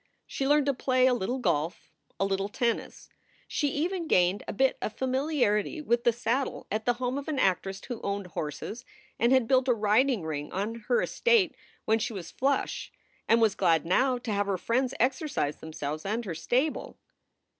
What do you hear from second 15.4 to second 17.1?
themselves and her stable.